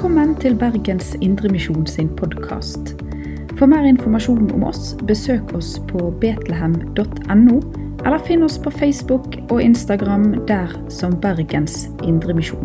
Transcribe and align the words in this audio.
Velkommen 0.00 0.30
til 0.40 0.54
Bergens 0.56 1.10
Indremisjon 1.20 1.82
sin 1.86 2.06
podkast. 2.16 2.94
For 3.58 3.68
mer 3.68 3.84
informasjon 3.84 4.46
om 4.54 4.62
oss, 4.64 4.94
besøk 5.04 5.52
oss 5.52 5.74
på 5.90 6.06
betlehem.no, 6.22 7.58
eller 8.06 8.24
finn 8.24 8.40
oss 8.40 8.56
på 8.64 8.72
Facebook 8.72 9.36
og 9.50 9.60
Instagram 9.60 10.46
der 10.48 10.72
som 10.88 11.20
Bergens 11.20 11.90
Indremisjon. 12.00 12.64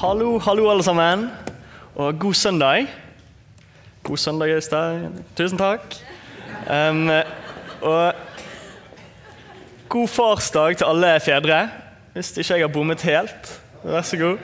Hallo, 0.00 0.38
hallo 0.38 0.70
alle 0.70 0.92
sammen, 0.92 1.28
og 1.94 2.18
god 2.18 2.34
søndag. 2.34 3.05
God 4.06 4.16
søndag, 4.16 4.48
Øystein. 4.48 5.24
Tusen 5.36 5.58
takk. 5.58 5.80
Um, 6.70 7.08
og 7.82 8.12
god 9.88 10.08
farsdag 10.08 10.76
til 10.76 10.84
alle 10.84 11.20
fedre. 11.20 11.70
Hvis 12.12 12.36
ikke 12.36 12.54
jeg 12.54 12.62
har 12.62 12.72
bommet 12.72 13.02
helt, 13.02 13.62
vær 13.82 14.02
så 14.02 14.16
god. 14.16 14.38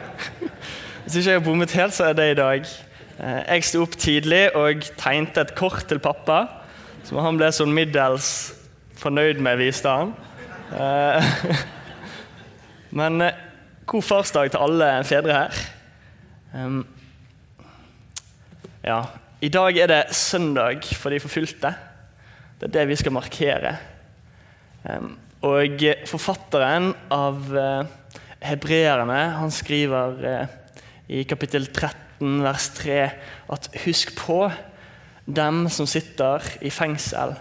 Hvis 1.02 1.16
ikke 1.16 1.30
jeg 1.30 1.40
har 1.40 1.44
bommet 1.44 1.72
helt, 1.72 1.94
så 1.94 2.04
er 2.04 2.12
det 2.12 2.30
i 2.30 2.34
dag. 2.34 2.66
Eh, 3.20 3.54
Jeg 3.54 3.64
sto 3.64 3.82
opp 3.82 3.94
tidlig 3.98 4.56
og 4.56 4.82
tegnte 4.98 5.40
et 5.40 5.54
kort 5.54 5.86
til 5.88 5.98
pappa, 5.98 6.40
som 7.04 7.22
han 7.22 7.38
ble 7.38 7.52
sånn 7.54 7.72
middels 7.74 8.54
fornøyd 8.98 9.38
med, 9.38 9.62
viste 9.62 9.88
han. 9.88 10.14
Eh, 10.74 11.32
Men 12.98 13.22
eh, 13.22 13.42
god 13.86 14.02
farsdag 14.02 14.50
til 14.50 14.58
alle 14.58 14.94
fedre 15.04 15.32
her. 15.32 15.66
Ja, 18.84 19.04
I 19.42 19.48
dag 19.50 19.74
er 19.74 19.88
det 19.90 20.14
søndag 20.14 20.84
for 20.94 21.10
de 21.10 21.18
forfulgte. 21.18 21.72
Det 22.60 22.68
er 22.68 22.74
det 22.76 22.84
vi 22.92 22.98
skal 23.00 23.14
markere. 23.16 23.72
Og 25.42 25.82
forfatteren 26.06 26.92
av 27.10 27.50
uh, 27.50 27.82
hebreerne 28.38 29.18
han 29.40 29.50
skriver 29.50 30.22
uh, 30.22 30.54
i 31.10 31.24
kapittel 31.26 31.66
13 31.72 32.38
vers 32.46 32.68
3 32.78 33.00
at 33.56 33.68
'husk 33.82 34.14
på 34.14 34.46
dem 35.26 35.66
som 35.66 35.90
sitter 35.90 36.38
i 36.62 36.70
fengsel', 36.70 37.34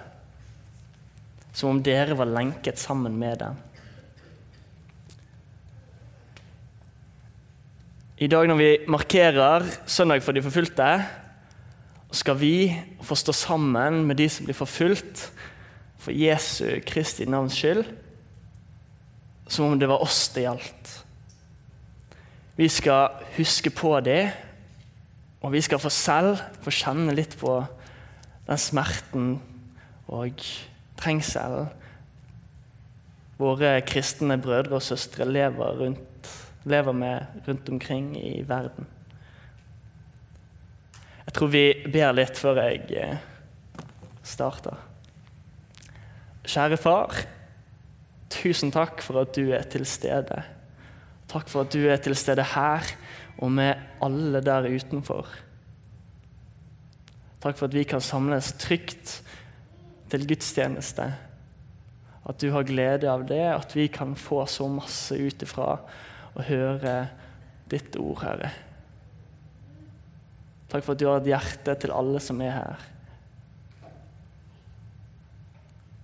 som 1.53 1.69
om 1.69 1.85
dere 1.85 2.17
var 2.17 2.33
lenket 2.33 2.81
sammen 2.81 3.13
med 3.13 3.45
dem. 3.45 3.61
I 8.17 8.27
dag 8.27 8.47
når 8.49 8.57
vi 8.57 8.77
markerer 8.89 9.69
søndag 9.85 10.23
for 10.25 10.33
de 10.33 10.41
forfulgte, 10.41 10.93
skal 12.11 12.37
vi 12.39 12.55
få 13.03 13.15
stå 13.15 13.33
sammen 13.35 14.03
med 14.07 14.19
de 14.19 14.27
som 14.29 14.47
blir 14.47 14.57
forfulgt 14.57 15.29
for 16.01 16.15
Jesu 16.15 16.81
Kristi 16.85 17.27
navns 17.29 17.55
skyld, 17.55 17.85
som 19.47 19.69
om 19.71 19.79
det 19.79 19.89
var 19.89 20.03
oss 20.03 20.25
det 20.35 20.45
gjaldt. 20.45 20.93
Vi 22.57 22.67
skal 22.69 23.21
huske 23.37 23.71
på 23.73 23.93
det, 24.03 24.31
og 25.41 25.53
vi 25.55 25.61
skal 25.63 25.81
få 25.81 25.89
selv 25.93 26.41
få 26.61 26.73
kjenne 26.73 27.15
litt 27.15 27.37
på 27.39 27.61
den 28.47 28.59
smerten 28.59 29.31
og 30.11 30.43
trengselen 30.99 31.71
våre 33.41 33.79
kristne 33.87 34.37
brødre 34.41 34.77
og 34.77 34.85
søstre 34.85 35.25
lever 35.25 35.79
rundt 35.79 36.11
lever 36.69 36.93
med 36.93 37.47
rundt 37.47 37.69
omkring 37.69 38.11
i 38.17 38.43
verden. 38.47 38.85
Jeg 41.31 41.37
tror 41.37 41.51
vi 41.53 41.67
ber 41.87 42.09
litt 42.11 42.35
før 42.35 42.57
jeg 42.59 42.89
eh, 42.99 43.19
starter. 44.27 44.75
Kjære 46.43 46.75
far. 46.75 47.21
Tusen 48.35 48.73
takk 48.75 48.99
for 48.99 49.21
at 49.21 49.31
du 49.37 49.53
er 49.55 49.63
til 49.71 49.85
stede. 49.87 50.41
Takk 51.31 51.47
for 51.47 51.63
at 51.63 51.71
du 51.71 51.85
er 51.87 52.01
til 52.03 52.17
stede 52.19 52.43
her 52.51 52.83
og 53.39 53.47
med 53.55 53.79
alle 54.03 54.41
der 54.43 54.67
utenfor. 54.75 55.29
Takk 57.39 57.55
for 57.55 57.69
at 57.69 57.77
vi 57.79 57.85
kan 57.87 58.03
samles 58.03 58.49
trygt 58.59 59.13
til 60.11 60.25
gudstjeneste. 60.27 61.05
At 62.27 62.41
du 62.43 62.49
har 62.51 62.67
glede 62.67 63.07
av 63.07 63.23
det, 63.29 63.45
at 63.53 63.71
vi 63.71 63.87
kan 63.87 64.17
få 64.19 64.43
så 64.51 64.67
masse 64.67 65.15
ut 65.15 65.47
ifra 65.47 65.77
og 66.35 66.43
høre 66.51 66.97
ditt 67.71 67.95
ord, 67.95 68.19
Herre. 68.27 68.51
Takk 70.71 70.85
for 70.85 70.95
at 70.95 71.01
du 71.01 71.07
har 71.09 71.19
et 71.19 71.27
hjerte 71.27 71.75
til 71.83 71.91
alle 71.91 72.21
som 72.23 72.39
er 72.43 72.53
her. 72.55 72.87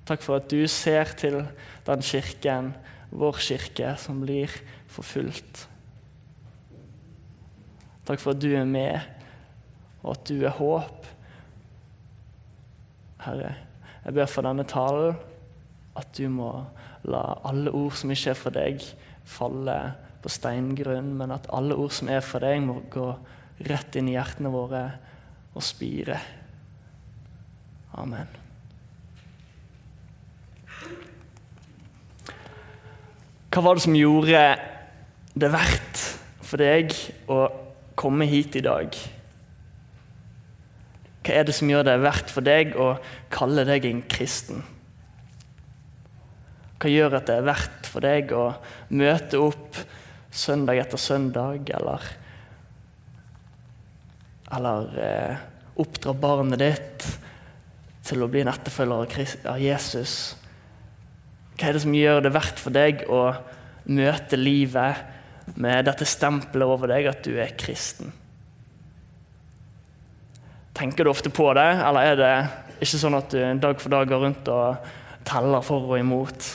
Takk 0.08 0.24
for 0.24 0.40
at 0.40 0.50
du 0.52 0.60
ser 0.72 1.14
til 1.20 1.42
den 1.88 2.04
kirken, 2.04 2.74
vår 3.12 3.40
kirke, 3.40 3.94
som 4.00 4.20
blir 4.24 4.52
forfulgt. 4.92 5.66
Takk 8.08 8.20
for 8.24 8.36
at 8.36 8.44
du 8.44 8.50
er 8.56 8.68
med, 8.68 9.00
og 10.04 10.14
at 10.16 10.28
du 10.28 10.44
er 10.44 10.56
håp. 10.56 11.08
Herre, 13.24 13.56
jeg 14.06 14.16
ber 14.16 14.30
for 14.32 14.48
denne 14.48 14.68
talen 14.68 15.18
at 15.98 16.12
du 16.16 16.28
må 16.32 16.52
la 17.08 17.24
alle 17.48 17.72
ord 17.74 17.96
som 17.98 18.12
ikke 18.14 18.32
er 18.32 18.40
for 18.40 18.56
deg, 18.56 18.84
falle 19.28 19.78
på 20.24 20.32
steingrunn, 20.32 21.16
men 21.20 21.34
at 21.36 21.50
alle 21.56 21.76
ord 21.76 21.96
som 21.96 22.12
er 22.12 22.24
for 22.24 22.44
deg, 22.44 22.62
må 22.64 22.82
gå 22.94 23.10
rett 23.66 23.96
inn 23.98 24.10
i 24.12 24.16
hjertene 24.18 24.52
våre 24.54 24.84
og 25.58 25.64
spire. 25.66 26.20
Amen. 27.98 28.30
Hva 33.48 33.64
var 33.66 33.78
det 33.78 33.88
som 33.88 33.96
gjorde 33.98 34.42
det 35.34 35.50
verdt 35.50 36.02
for 36.46 36.62
deg 36.62 36.94
å 37.32 37.40
komme 37.98 38.28
hit 38.30 38.60
i 38.60 38.62
dag? 38.62 38.94
Hva 41.26 41.34
er 41.36 41.48
det 41.48 41.56
som 41.58 41.72
gjør 41.72 41.88
det 41.88 41.96
verdt 42.04 42.30
for 42.32 42.46
deg 42.46 42.76
å 42.78 42.92
kalle 43.34 43.66
deg 43.68 43.88
en 43.90 44.04
kristen? 44.06 44.62
Hva 46.78 46.92
gjør 46.94 47.18
at 47.18 47.32
det 47.32 47.40
er 47.40 47.48
verdt 47.48 47.90
for 47.90 48.06
deg 48.06 48.32
å 48.38 48.46
møte 48.94 49.42
opp 49.42 49.82
søndag 50.30 50.84
etter 50.84 51.02
søndag, 51.02 51.72
eller 51.74 52.06
Eller 54.56 55.00
eh, 55.04 55.40
oppdra 55.82 56.14
barnet 56.16 56.62
ditt 56.62 57.08
til 58.08 58.24
å 58.24 58.30
bli 58.32 58.44
en 58.44 58.52
etterfølger 58.52 59.50
av 59.52 59.60
Jesus. 59.60 60.14
Hva 61.58 61.70
er 61.70 61.76
det 61.76 61.84
som 61.84 61.96
gjør 61.98 62.24
det 62.24 62.36
verdt 62.36 62.62
for 62.62 62.76
deg 62.76 63.04
å 63.12 63.22
møte 63.92 64.40
livet 64.40 65.56
med 65.58 65.88
dette 65.88 66.08
stempelet 66.08 66.68
over 66.70 66.92
deg 66.92 67.10
at 67.12 67.24
du 67.26 67.36
er 67.42 67.56
kristen? 67.60 68.14
Tenker 70.78 71.04
du 71.04 71.12
ofte 71.12 71.34
på 71.34 71.50
det, 71.58 71.68
eller 71.82 72.12
er 72.12 72.20
det 72.20 72.34
ikke 72.86 73.02
sånn 73.02 73.18
at 73.18 73.34
du 73.34 73.42
dag 73.58 73.80
for 73.82 73.90
dag 73.90 74.10
går 74.10 74.24
rundt 74.24 74.50
og 74.54 74.90
teller 75.28 75.66
for 75.66 75.90
og 75.90 76.00
imot? 76.00 76.52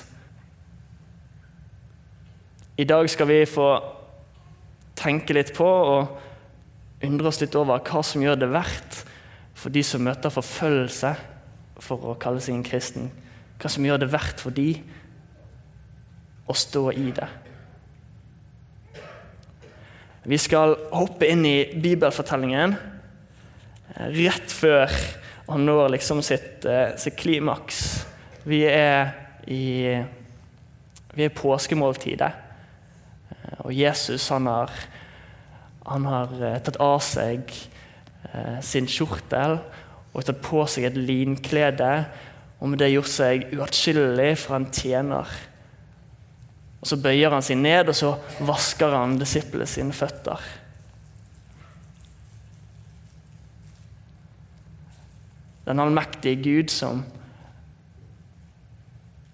I 2.79 2.87
dag 2.89 3.11
skal 3.11 3.29
vi 3.29 3.41
få 3.51 3.67
tenke 4.97 5.35
litt 5.35 5.51
på 5.57 5.67
og 5.67 6.31
undre 7.07 7.31
oss 7.31 7.41
litt 7.43 7.57
over 7.59 7.83
hva 7.83 8.03
som 8.07 8.23
gjør 8.23 8.41
det 8.41 8.51
verdt 8.53 9.03
for 9.59 9.75
de 9.75 9.83
som 9.87 10.03
møter 10.05 10.33
forfølgelse 10.33 11.13
for 11.83 12.13
å 12.13 12.17
kalle 12.21 12.43
seg 12.43 12.57
en 12.57 12.67
kristen. 12.67 13.11
Hva 13.61 13.71
som 13.71 13.87
gjør 13.87 14.03
det 14.03 14.11
verdt 14.13 14.43
for 14.43 14.55
de 14.55 14.69
å 16.51 16.57
stå 16.57 16.85
i 16.99 17.11
det. 17.15 17.29
Vi 20.23 20.39
skal 20.39 20.77
hoppe 20.95 21.27
inn 21.31 21.43
i 21.47 21.57
bibelfortellingen 21.83 22.77
rett 24.15 24.55
før 24.55 24.91
han 25.49 25.67
når 25.67 25.97
liksom 25.97 26.23
sitt, 26.23 26.65
eh, 26.65 26.95
sitt 26.97 27.17
klimaks. 27.19 28.05
Vi 28.47 28.63
er 28.65 29.15
i 29.51 30.05
vi 31.13 31.27
er 31.27 31.35
påskemåltidet. 31.37 32.31
Og 33.67 33.75
Jesus 33.77 34.29
han 34.33 34.47
har, 34.49 34.71
han 35.87 36.07
har 36.07 36.35
eh, 36.43 36.59
tatt 36.63 36.79
av 36.83 37.01
seg 37.03 37.49
eh, 38.31 38.59
sin 38.63 38.89
kjortel 38.91 39.59
og 40.13 40.27
tatt 40.27 40.43
på 40.45 40.65
seg 40.71 40.91
et 40.91 40.99
linklede. 40.99 41.93
Og 42.63 42.71
med 42.71 42.83
det 42.83 42.93
gjort 42.93 43.11
seg 43.11 43.49
uatskillelig 43.57 44.37
fra 44.45 44.61
en 44.61 44.69
tjener. 44.71 45.31
Og 46.83 46.91
Så 46.91 46.99
bøyer 47.03 47.35
han 47.35 47.45
seg 47.47 47.59
ned 47.63 47.91
og 47.91 47.99
så 47.99 48.13
vasker 48.47 48.95
han 48.95 49.19
disiplene 49.19 49.67
sine 49.71 49.95
føtter. 49.97 50.43
Den 55.67 55.79
allmektige 55.79 56.43
Gud 56.43 56.73
som 56.75 57.05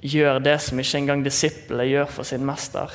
gjør 0.05 0.39
det 0.45 0.59
som 0.63 0.79
ikke 0.79 1.01
engang 1.01 1.25
disiplene 1.25 1.89
gjør 1.89 2.11
for 2.13 2.29
sin 2.29 2.45
mester. 2.47 2.93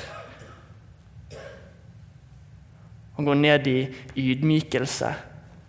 Han 3.16 3.26
går 3.26 3.40
ned 3.40 3.68
i 3.68 3.80
ydmykelse 4.16 5.14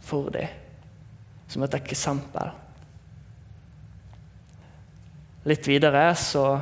for 0.00 0.30
dem. 0.30 0.60
som 1.48 1.62
et 1.62 1.74
eksempel. 1.74 2.48
Litt 5.44 5.68
videre 5.68 6.14
så 6.18 6.60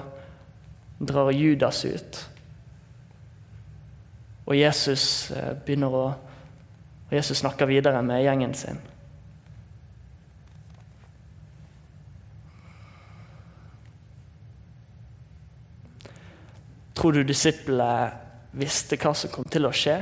drar 0.99 1.31
Judas 1.33 1.85
ut. 1.85 2.19
Og 4.45 4.57
Jesus 4.59 5.31
eh, 5.31 5.55
begynner 5.65 5.97
å 5.97 6.05
og 7.13 7.17
Jesus 7.17 7.43
snakker 7.43 7.69
videre 7.69 8.01
med 8.03 8.23
gjengen 8.25 8.55
sin. 8.57 8.79
Tror 16.97 17.13
du 17.13 17.21
disiplene 17.29 18.15
visste 18.57 18.97
hva 18.97 19.13
som 19.13 19.29
kom 19.35 19.45
til 19.53 19.69
å 19.69 19.75
skje? 19.77 19.99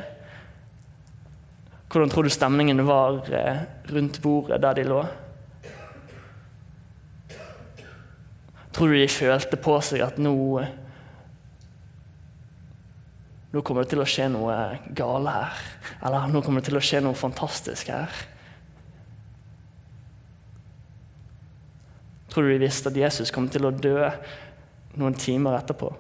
Hvordan 1.90 2.10
tror 2.10 2.22
du 2.22 2.30
stemningen 2.30 2.86
var 2.86 3.24
eh, 3.34 3.64
rundt 3.90 4.20
bordet 4.22 4.60
der 4.62 4.76
de 4.78 4.84
lå? 4.86 5.00
Tror 8.70 8.92
du 8.92 8.94
de 8.94 9.08
følte 9.10 9.58
på 9.58 9.74
seg 9.82 10.04
at 10.06 10.20
nå 10.22 10.36
Nå 13.50 13.64
kommer 13.66 13.82
det 13.82 13.90
til 13.90 13.98
å 13.98 14.06
skje 14.06 14.28
noe 14.30 14.54
gale 14.94 15.30
her. 15.34 15.62
Eller 16.06 16.28
nå 16.30 16.38
kommer 16.46 16.62
det 16.62 16.68
til 16.68 16.78
å 16.78 16.82
skje 16.86 17.00
noe 17.02 17.18
fantastisk 17.18 17.88
her. 17.90 18.20
Tror 22.30 22.46
du 22.46 22.52
de 22.52 22.60
visste 22.62 22.92
at 22.92 23.00
Jesus 23.00 23.34
kom 23.34 23.48
til 23.50 23.66
å 23.66 23.74
dø 23.74 24.06
noen 25.02 25.18
timer 25.18 25.58
etterpå? 25.58 25.90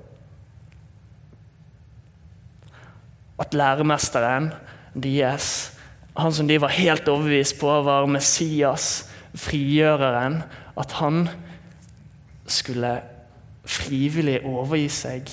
At 3.42 3.58
læremesteren 3.58 4.52
deres, 4.94 5.79
han 6.20 6.34
som 6.34 6.48
de 6.48 6.58
var 6.60 6.74
helt 6.76 7.08
overbevist 7.08 7.58
på 7.60 7.70
var 7.86 8.08
Messias, 8.10 9.10
frigjøreren, 9.34 10.42
at 10.78 10.92
han 10.98 11.28
skulle 12.50 12.98
frivillig 13.64 14.40
overgi 14.44 14.88
seg. 14.90 15.30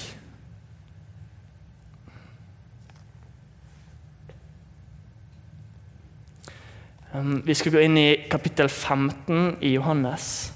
Um, 7.18 7.40
vi 7.48 7.56
skal 7.58 7.74
gå 7.74 7.82
inn 7.82 7.98
i 7.98 8.10
kapittel 8.30 8.70
15 8.70 9.58
i 9.66 9.74
Johannes. 9.74 10.52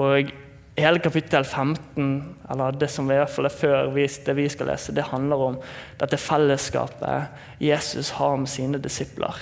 Og 0.00 0.32
hele 0.76 1.02
kapittel 1.04 1.44
15, 1.44 2.06
eller 2.50 2.78
det 2.80 2.88
som 2.90 3.10
i 3.10 3.16
hvert 3.18 3.30
fall 3.30 3.48
er 3.48 3.56
før 3.56 3.90
det 3.92 4.36
vi 4.36 4.48
skal 4.48 4.70
lese, 4.72 4.94
det 4.96 5.10
handler 5.10 5.48
om 5.48 5.58
dette 6.00 6.16
fellesskapet 6.16 7.60
Jesus 7.60 8.14
har 8.16 8.36
med 8.36 8.48
sine 8.48 8.80
disipler. 8.80 9.36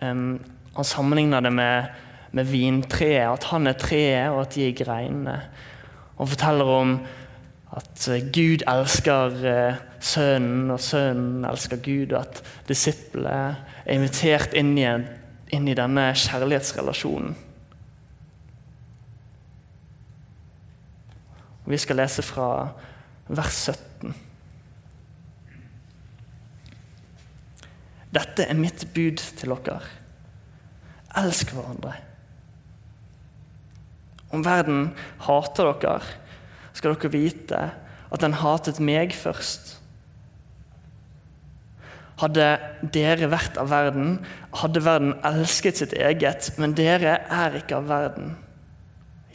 Um, 0.00 0.38
han 0.76 0.86
sammenligner 0.86 1.42
det 1.44 1.52
med 1.52 1.90
med 2.36 2.46
vintreet, 2.46 3.26
at 3.32 3.48
han 3.50 3.66
er 3.66 3.78
treet, 3.78 4.30
og 4.30 4.44
at 4.44 4.54
de 4.54 4.68
er 4.68 4.76
greinene. 4.78 5.36
Han 6.18 6.30
forteller 6.30 6.72
om 6.74 6.96
at 7.76 8.08
eh, 8.10 8.26
Gud 8.34 8.64
elsker 8.70 9.38
eh, 9.46 9.80
Sønnen, 10.00 10.70
og 10.70 10.80
Sønnen 10.82 11.44
elsker 11.48 11.82
Gud, 11.82 12.14
og 12.14 12.20
at 12.22 12.42
disiplene 12.68 13.56
er 13.84 13.94
invitert 13.98 14.54
inn 14.58 14.76
i, 14.78 14.86
inn 15.54 15.70
i 15.70 15.78
denne 15.78 16.10
kjærlighetsrelasjonen. 16.18 17.34
Vi 21.70 21.78
skal 21.78 22.00
lese 22.02 22.22
fra 22.26 22.50
vers 23.30 23.58
17. 23.70 24.14
Dette 28.10 28.46
er 28.46 28.58
mitt 28.58 28.88
bud 28.94 29.22
til 29.38 29.54
dere. 29.54 29.82
Elsk 31.20 31.52
hverandre. 31.54 31.94
Om 34.34 34.42
verden 34.46 34.90
hater 35.26 35.70
dere, 35.82 36.00
skal 36.74 36.94
dere 36.94 37.12
vite 37.14 37.62
at 38.10 38.22
den 38.22 38.34
hatet 38.42 38.82
meg 38.82 39.14
først. 39.14 39.76
Hadde 42.20 42.46
dere 42.94 43.30
vært 43.32 43.56
av 43.58 43.70
verden, 43.70 44.18
hadde 44.58 44.82
verden 44.84 45.14
elsket 45.26 45.80
sitt 45.80 45.94
eget, 45.96 46.50
men 46.60 46.74
dere 46.78 47.20
er 47.30 47.62
ikke 47.62 47.78
av 47.78 47.88
verden. 47.90 48.34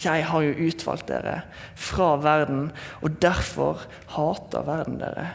Jeg 0.03 0.25
har 0.27 0.43
jo 0.43 0.67
utvalgt 0.67 1.07
dere 1.07 1.39
fra 1.79 2.15
verden, 2.19 2.69
og 3.01 3.19
derfor 3.23 3.85
hater 4.11 4.65
verden 4.67 4.99
dere. 4.99 5.29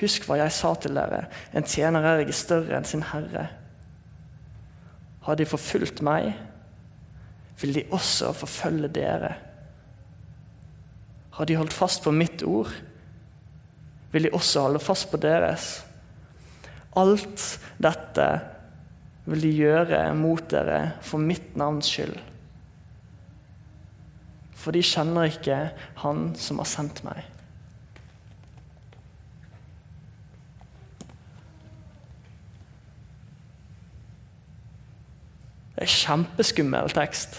Husk 0.00 0.24
hva 0.28 0.38
jeg 0.40 0.54
sa 0.54 0.72
til 0.80 0.96
dere, 0.96 1.24
en 1.52 1.66
tjener 1.66 2.06
er 2.06 2.22
ikke 2.22 2.36
større 2.36 2.78
enn 2.78 2.88
sin 2.88 3.04
herre. 3.10 3.48
Har 5.26 5.36
de 5.36 5.48
forfulgt 5.48 6.00
meg, 6.06 6.30
vil 7.60 7.74
de 7.76 7.84
også 7.92 8.30
forfølge 8.32 8.88
dere. 8.94 9.34
Har 11.36 11.48
de 11.48 11.58
holdt 11.58 11.76
fast 11.76 12.04
på 12.06 12.14
mitt 12.14 12.42
ord, 12.46 12.72
vil 14.10 14.26
de 14.26 14.32
også 14.34 14.64
holde 14.64 14.82
fast 14.82 15.10
på 15.10 15.20
deres. 15.20 15.68
Alt 16.98 17.44
dette 17.82 18.30
vil 19.28 19.44
de 19.44 19.52
gjøre 19.54 20.00
mot 20.16 20.42
dere 20.50 20.80
for 21.04 21.22
mitt 21.22 21.52
navns 21.60 21.92
skyld. 21.92 22.16
For 24.60 24.76
de 24.76 24.82
kjenner 24.84 25.30
ikke 25.30 25.60
Han 26.02 26.32
som 26.36 26.60
har 26.60 26.68
sendt 26.68 27.00
meg. 27.06 27.24
Det 35.80 35.86
er 35.86 35.94
kjempeskummel 35.96 36.92
tekst. 36.92 37.38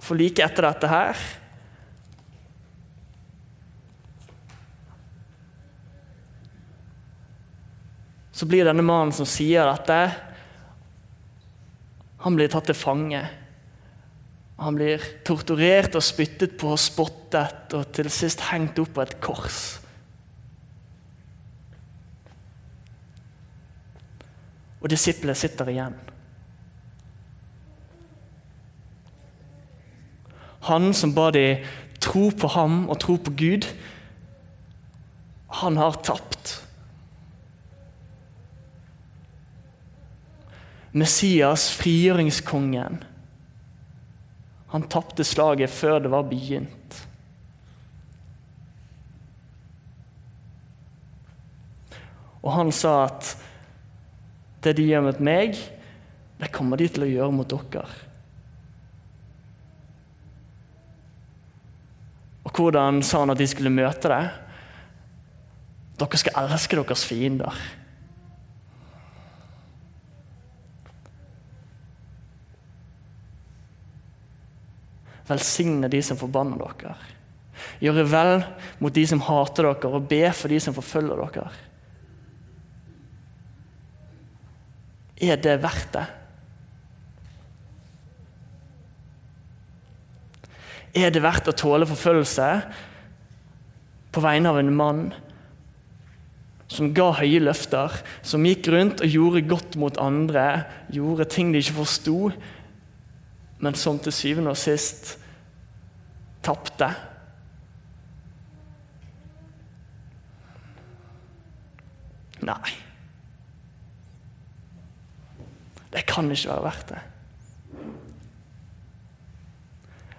For 0.00 0.16
like 0.16 0.40
etter 0.40 0.64
dette 0.64 0.88
her 0.88 1.20
Så 8.32 8.46
blir 8.46 8.64
denne 8.64 8.84
mannen 8.86 9.10
som 9.12 9.26
sier 9.26 9.66
dette, 9.66 10.27
han 12.24 12.38
blir 12.38 12.50
tatt 12.50 12.66
til 12.70 12.78
fange. 12.78 13.22
Han 14.58 14.74
blir 14.78 15.02
torturert 15.26 15.94
og 15.94 16.02
spyttet 16.02 16.56
på 16.58 16.72
og 16.74 16.80
spottet 16.82 17.74
og 17.78 17.92
til 17.94 18.10
sist 18.10 18.48
hengt 18.50 18.78
opp 18.82 18.96
på 18.96 19.04
et 19.04 19.14
kors. 19.22 19.60
Og 24.82 24.90
disiplene 24.90 25.34
sitter 25.38 25.70
igjen. 25.70 25.96
Han 30.68 30.90
som 30.94 31.14
ba 31.14 31.30
de 31.34 31.60
tro 32.02 32.28
på 32.34 32.50
ham 32.54 32.88
og 32.90 32.98
tro 33.02 33.16
på 33.22 33.34
Gud, 33.38 33.66
han 35.62 35.78
har 35.80 36.02
tapt. 36.04 36.58
Messias, 40.92 41.68
frigjøringskongen, 41.76 43.02
han 44.68 44.84
tapte 44.92 45.24
slaget 45.24 45.72
før 45.72 46.02
det 46.04 46.10
var 46.12 46.26
begynt. 46.28 46.98
Og 52.44 52.52
han 52.54 52.72
sa 52.72 53.02
at 53.06 53.32
det 54.64 54.76
de 54.78 54.88
gjør 54.90 55.06
mot 55.08 55.22
meg, 55.24 55.56
det 56.38 56.52
kommer 56.54 56.80
de 56.80 56.88
til 56.92 57.06
å 57.06 57.10
gjøre 57.10 57.34
mot 57.34 57.48
dere. 57.48 57.86
Og 62.48 62.54
hvordan 62.56 63.02
sa 63.04 63.24
han 63.24 63.34
at 63.34 63.40
de 63.40 63.48
skulle 63.48 63.72
møte 63.72 64.08
det? 64.08 64.22
Dere 65.98 66.20
skal 66.20 66.40
elske 66.44 66.78
deres 66.78 67.04
fiender. 67.08 67.56
Velsigne 75.28 75.90
de 75.92 76.00
som 76.04 76.18
forbanner 76.20 76.60
dere. 76.60 76.96
Gjøre 77.82 78.04
vel 78.08 78.34
mot 78.82 78.94
de 78.94 79.04
som 79.08 79.22
hater 79.26 79.66
dere, 79.68 79.90
og 79.92 80.06
be 80.10 80.22
for 80.32 80.52
de 80.52 80.60
som 80.62 80.76
forfølger 80.76 81.24
dere. 81.24 81.48
Er 85.28 85.40
det 85.42 85.56
verdt 85.62 85.96
det? 85.96 86.06
Er 90.98 91.10
det 91.12 91.22
verdt 91.22 91.50
å 91.50 91.56
tåle 91.56 91.86
forfølgelse 91.86 92.50
på 94.14 94.22
vegne 94.24 94.50
av 94.50 94.60
en 94.60 94.70
mann 94.74 95.02
som 96.68 96.90
ga 96.96 97.10
høye 97.16 97.40
løfter, 97.40 97.92
som 98.22 98.44
gikk 98.44 98.68
rundt 98.72 99.02
og 99.04 99.12
gjorde 99.12 99.44
godt 99.48 99.76
mot 99.80 100.00
andre, 100.00 100.64
gjorde 100.92 101.28
ting 101.32 101.52
de 101.52 101.62
ikke 101.62 101.78
forsto, 101.80 102.18
men 103.58 103.74
som 103.74 103.98
til 103.98 104.14
syvende 104.14 104.52
og 104.54 104.60
sist 104.60 105.16
tapte? 106.46 106.90
Nei. 112.46 112.74
Det 115.92 116.04
kan 116.06 116.30
ikke 116.30 116.50
være 116.52 116.64
verdt 116.68 116.90
det. 116.92 117.04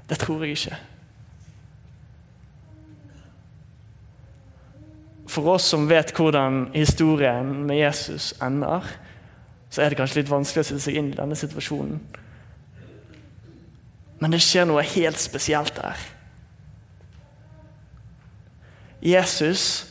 Det 0.10 0.18
tror 0.20 0.44
jeg 0.44 0.58
ikke. 0.58 0.78
For 5.30 5.46
oss 5.54 5.68
som 5.70 5.86
vet 5.90 6.12
hvordan 6.18 6.72
historien 6.74 7.52
med 7.70 7.78
Jesus 7.78 8.34
ender, 8.42 8.86
så 9.70 9.84
er 9.84 9.92
det 9.92 10.00
kanskje 10.00 10.24
litt 10.24 10.32
vanskelig 10.32 10.64
å 10.64 10.68
sette 10.72 10.82
seg 10.82 10.98
inn 10.98 11.12
i 11.12 11.18
denne 11.20 11.38
situasjonen. 11.38 12.02
Men 14.20 14.34
det 14.36 14.42
skjer 14.44 14.68
noe 14.68 14.84
helt 14.84 15.20
spesielt 15.20 15.76
der. 15.80 16.02
Jesus 19.00 19.90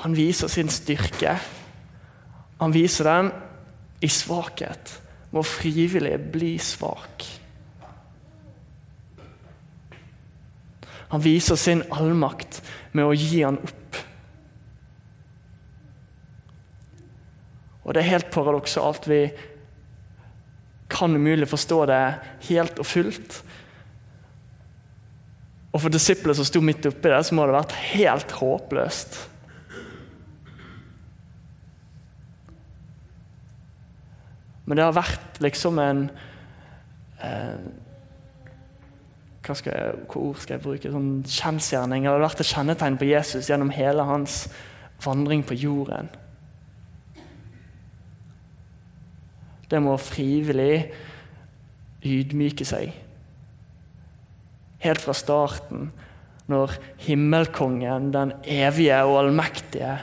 han 0.00 0.14
viser 0.16 0.48
sin 0.48 0.70
styrke. 0.72 1.34
Han 2.60 2.72
viser 2.72 3.04
den 3.04 3.30
i 4.00 4.08
svakhet, 4.08 4.94
med 5.30 5.42
å 5.42 5.46
frivillig 5.46 6.14
bli 6.32 6.54
svak. 6.62 7.26
Han 11.10 11.22
viser 11.24 11.58
sin 11.58 11.82
allmakt 11.92 12.62
med 12.96 13.04
å 13.04 13.12
gi 13.12 13.42
han 13.42 13.58
opp. 13.60 14.00
Og 17.84 17.94
det 17.94 18.04
er 18.04 18.12
helt 18.14 18.30
paradoksalt. 18.32 19.08
Vi 19.10 19.24
kan 21.00 21.16
umulig 21.16 21.48
forstå 21.48 21.80
det 21.88 22.02
helt 22.50 22.78
og 22.82 22.86
fullt. 22.86 23.40
Og 25.70 25.82
for 25.84 25.92
disiplene 25.92 26.36
som 26.36 26.46
sto 26.46 26.62
midt 26.64 26.88
oppi 26.90 27.10
det, 27.12 27.20
så 27.26 27.36
må 27.36 27.46
det 27.46 27.54
ha 27.54 27.62
vært 27.62 27.76
helt 27.94 28.38
håpløst. 28.40 29.20
Men 34.66 34.78
det 34.78 34.86
har 34.86 34.94
vært 34.94 35.38
liksom 35.42 35.78
en 35.82 36.02
eh, 37.26 37.70
hva 39.40 39.56
skal 39.58 39.74
jeg, 39.74 40.02
Hva 40.06 40.20
ord 40.28 40.42
skal 40.42 40.56
jeg 40.56 40.62
bruke? 40.62 40.92
Sånn 40.94 41.12
kjensgjerning. 41.26 42.04
Det 42.06 42.12
har 42.12 42.22
vært 42.22 42.42
et 42.44 42.50
kjennetegn 42.52 42.98
på 43.00 43.08
Jesus 43.08 43.48
gjennom 43.50 43.72
hele 43.74 44.04
hans 44.06 44.44
vandring 45.02 45.42
på 45.46 45.56
jorden. 45.58 46.10
Det 49.70 49.78
må 49.82 49.94
frivillig 50.02 50.90
ydmyke 52.06 52.66
seg. 52.66 52.92
Helt 54.80 55.02
fra 55.04 55.14
starten, 55.14 55.90
når 56.50 56.74
himmelkongen, 57.04 58.10
den 58.14 58.32
evige 58.42 58.96
og 59.06 59.20
allmektige, 59.20 59.98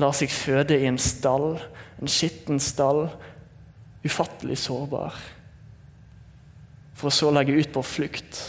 lar 0.00 0.14
seg 0.16 0.32
føde 0.32 0.78
i 0.78 0.88
en 0.88 0.98
stall, 0.98 1.58
en 2.00 2.10
skitten 2.10 2.62
stall, 2.62 3.06
ufattelig 4.04 4.56
sårbar, 4.64 5.16
for 6.94 7.10
å 7.10 7.14
så 7.14 7.30
legge 7.34 7.56
ut 7.58 7.72
på 7.74 7.82
flukt 7.84 8.40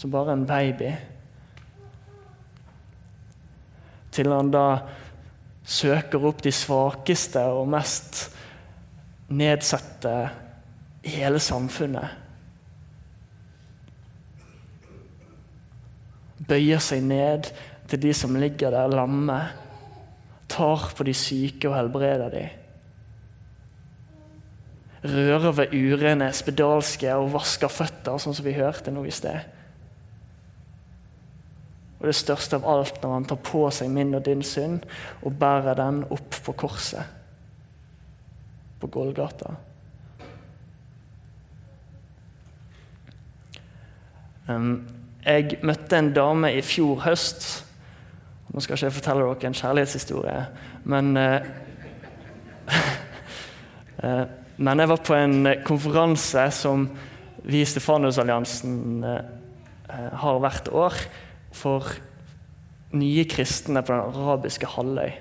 som 0.00 0.12
bare 0.12 0.32
en 0.32 0.46
baby. 0.48 0.90
Til 4.10 4.30
han 4.32 4.50
da 4.50 4.66
søker 5.68 6.24
opp 6.26 6.40
de 6.42 6.52
svakeste 6.54 7.42
og 7.52 7.68
mest 7.70 8.22
nedsette 9.30 10.14
hele 11.06 11.40
samfunnet. 11.42 12.16
Bøyer 16.50 16.82
seg 16.82 17.04
ned 17.06 17.50
til 17.90 18.00
de 18.02 18.14
som 18.16 18.38
ligger 18.38 18.74
der 18.74 18.90
lamme. 18.90 19.38
Tar 20.50 20.90
på 20.96 21.06
de 21.06 21.14
syke 21.14 21.70
og 21.70 21.76
helbreder 21.76 22.32
de. 22.32 22.48
Rører 25.00 25.54
ved 25.56 25.72
urene, 25.72 26.28
spedalske 26.36 27.12
og 27.16 27.30
vasker 27.32 27.70
føtter, 27.72 28.18
sånn 28.20 28.36
som 28.36 28.44
vi 28.44 28.56
hørte 28.58 28.92
nå 28.92 29.06
i 29.08 29.14
sted. 29.14 29.46
Og 32.00 32.08
det 32.08 32.16
største 32.16 32.58
av 32.58 32.66
alt 32.68 33.00
når 33.00 33.14
han 33.14 33.30
tar 33.30 33.40
på 33.44 33.62
seg 33.72 33.92
min 33.92 34.12
og 34.16 34.26
din 34.26 34.42
synd 34.44 34.84
og 35.22 35.36
bærer 35.40 35.76
den 35.78 36.02
opp 36.08 36.36
på 36.44 36.56
korset 36.64 37.19
på 38.80 38.88
Golgata. 38.92 39.54
Jeg 44.50 45.60
møtte 45.62 45.98
en 45.98 46.12
dame 46.16 46.50
i 46.56 46.62
fjor 46.64 47.04
høst. 47.04 47.46
Nå 48.50 48.62
skal 48.62 48.74
ikke 48.74 48.88
jeg 48.88 48.96
fortelle 48.96 49.26
dere 49.28 49.46
en 49.50 49.58
kjærlighetshistorie, 49.60 50.38
men 50.90 51.16
eh, 51.20 51.50
eh, 54.04 54.24
Men 54.60 54.78
jeg 54.82 54.88
var 54.90 55.00
på 55.00 55.14
en 55.16 55.48
konferanse 55.64 56.42
som 56.52 56.82
vi 57.48 57.62
i 57.62 57.68
Stefanusalliansen 57.68 59.04
eh, 59.04 60.10
har 60.20 60.40
hvert 60.42 60.68
år 60.68 60.98
for 61.56 61.88
nye 62.92 63.24
kristne 63.24 63.80
på 63.80 63.94
den 63.94 64.02
arabiske 64.02 64.68
halvøy. 64.68 65.14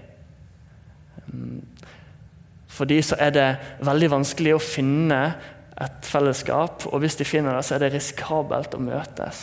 For 2.80 2.88
de 2.88 3.02
så 3.04 3.18
er 3.20 3.34
det 3.36 3.48
veldig 3.84 4.08
vanskelig 4.14 4.54
å 4.56 4.62
finne 4.64 5.20
et 5.80 6.08
fellesskap, 6.08 6.86
og 6.88 7.02
hvis 7.04 7.18
de 7.20 7.28
finner 7.28 7.58
det, 7.58 7.66
så 7.68 7.76
er 7.76 7.84
det 7.84 7.90
risikabelt 7.98 8.76
å 8.76 8.80
møtes. 8.84 9.42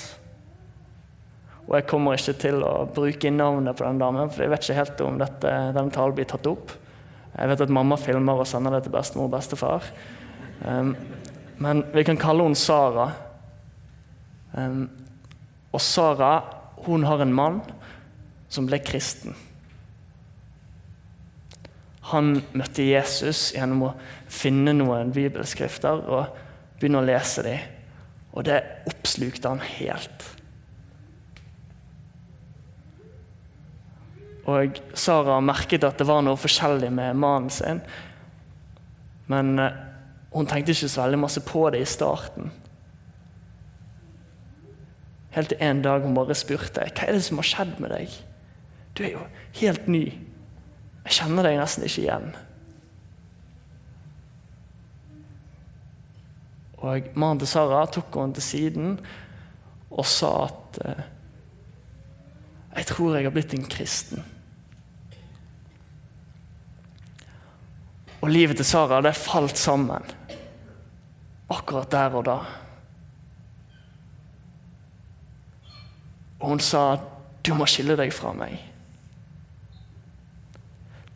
Og 1.67 1.75
Jeg 1.77 1.87
kommer 1.91 2.17
ikke 2.17 2.37
til 2.41 2.65
å 2.65 2.87
bruke 2.89 3.33
navnet 3.35 3.77
på 3.77 3.85
den 3.85 4.01
damen, 4.01 4.33
for 4.33 4.45
jeg 4.45 4.53
vet 4.55 4.65
ikke 4.65 4.79
helt 4.79 5.05
om 5.05 5.21
dette, 5.21 5.55
denne 5.77 5.93
talen 5.93 6.17
blir 6.17 6.29
tatt 6.31 6.49
opp. 6.49 6.73
Jeg 7.37 7.51
vet 7.53 7.65
at 7.67 7.77
mamma 7.77 7.99
filmer 8.01 8.41
og 8.41 8.49
sender 8.49 8.73
det 8.73 8.87
til 8.87 8.95
bestemor 8.95 9.29
og 9.29 9.35
bestefar. 9.35 9.89
Um, 10.65 10.95
men 11.61 11.83
vi 11.93 12.05
kan 12.09 12.21
kalle 12.21 12.47
henne 12.47 12.57
Sara. 12.57 13.11
Um, 14.57 14.87
og 15.75 15.83
Sara 15.85 16.39
hun 16.87 17.05
har 17.05 17.21
en 17.21 17.37
mann 17.37 17.61
som 18.49 18.69
ble 18.69 18.81
kristen. 18.81 19.37
Han 22.13 22.37
møtte 22.55 22.87
Jesus 22.87 23.51
gjennom 23.57 23.89
å 23.89 23.95
finne 24.31 24.75
noen 24.77 25.11
bibelskrifter 25.15 26.05
og 26.07 26.37
begynne 26.79 27.03
å 27.03 27.07
lese 27.07 27.43
dem. 27.47 27.73
Og 28.37 28.45
det 28.47 28.61
oppslukte 28.87 29.51
han 29.51 29.63
helt. 29.65 30.27
Og 34.47 34.79
Sara 34.95 35.41
merket 35.43 35.85
at 35.87 35.99
det 35.99 36.07
var 36.07 36.23
noe 36.23 36.39
forskjellig 36.39 36.93
med 36.95 37.19
mannen 37.19 37.51
sin. 37.51 37.81
Men 39.27 39.59
eh, 39.59 39.83
hun 40.37 40.47
tenkte 40.47 40.75
ikke 40.75 40.91
så 40.93 41.03
veldig 41.03 41.19
masse 41.25 41.43
på 41.43 41.65
det 41.75 41.81
i 41.83 41.89
starten. 41.89 42.53
Helt 45.35 45.51
til 45.53 45.65
en 45.65 45.83
dag 45.85 46.05
hun 46.07 46.15
bare 46.17 46.37
spurte 46.39 46.87
hva 46.87 47.09
er 47.09 47.19
det 47.19 47.25
som 47.27 47.43
har 47.43 47.49
skjedd 47.51 47.75
med 47.83 47.93
deg. 47.93 48.15
Du 48.97 49.03
er 49.05 49.17
jo 49.17 49.25
helt 49.59 49.91
ny. 49.91 50.05
Jeg 51.07 51.21
kjenner 51.21 51.47
deg 51.47 51.61
nesten 51.61 51.87
ikke 51.87 52.03
igjen. 52.03 52.33
Og 56.83 57.11
Mannen 57.15 57.41
til 57.41 57.51
Sara 57.51 57.85
tok 57.91 58.19
henne 58.19 58.37
til 58.37 58.45
siden 58.45 58.97
og 59.87 60.05
sa 60.11 60.33
at 60.49 60.81
eh, 60.85 61.05
jeg 62.77 62.89
tror 62.91 63.15
jeg 63.17 63.25
har 63.25 63.35
blitt 63.35 63.55
en 63.57 63.71
kristen. 63.71 64.25
Og 68.21 68.29
livet 68.33 68.59
til 68.59 68.67
Sara 68.69 69.01
det 69.05 69.15
falt 69.17 69.57
sammen 69.61 70.05
akkurat 71.53 71.91
der 71.91 72.17
og 72.19 72.25
da. 72.27 72.39
Og 76.41 76.49
hun 76.49 76.61
sa, 76.61 76.99
'Du 77.43 77.55
må 77.55 77.67
skille 77.67 77.97
deg 77.97 78.13
fra 78.13 78.33
meg'. 78.33 78.76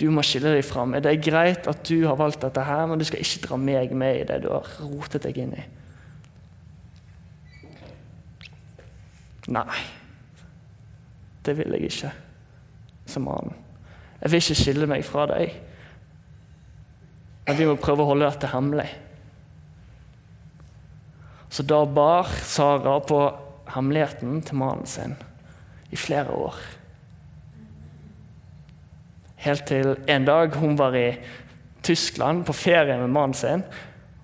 Du 0.00 0.06
må 0.08 0.24
skille 0.24 0.54
deg 0.54 0.64
fra 0.64 0.86
meg. 0.88 1.02
Det 1.04 1.12
er 1.12 1.24
greit 1.24 1.66
at 1.68 1.82
du 1.84 2.06
har 2.06 2.16
valgt 2.16 2.40
dette, 2.40 2.64
her, 2.64 2.86
men 2.88 3.00
du 3.00 3.04
skal 3.04 3.20
ikke 3.20 3.44
dra 3.44 3.58
meg 3.60 3.92
med 3.92 4.22
i 4.22 4.26
det 4.28 4.38
du 4.44 4.48
har 4.52 4.68
rotet 4.80 5.26
deg 5.26 5.40
inn 5.42 5.52
i. 5.58 5.64
Nei, 9.50 9.80
det 11.44 11.56
vil 11.58 11.74
jeg 11.74 11.90
ikke, 11.90 12.12
som 13.10 13.26
mannen. 13.28 13.56
Jeg 14.20 14.32
vil 14.32 14.42
ikke 14.44 14.58
skille 14.62 14.88
meg 14.88 15.04
fra 15.04 15.26
deg. 15.28 15.54
Men 17.48 17.58
vi 17.58 17.68
må 17.68 17.76
prøve 17.80 18.04
å 18.04 18.12
holde 18.12 18.28
dette 18.28 18.52
hemmelig. 18.52 18.88
Så 21.50 21.64
da 21.66 21.82
bar 21.84 22.30
Sara 22.46 23.00
på 23.02 23.20
hemmeligheten 23.74 24.38
til 24.46 24.60
mannen 24.60 24.86
sin 24.86 25.16
i 25.90 25.98
flere 25.98 26.30
år. 26.30 26.60
Helt 29.40 29.64
til 29.68 29.94
en 30.10 30.26
dag 30.28 30.56
hun 30.60 30.76
var 30.78 30.96
i 30.98 31.14
Tyskland 31.82 32.44
på 32.44 32.52
ferie 32.52 32.98
med 33.00 33.08
mannen 33.08 33.34
sin. 33.34 33.64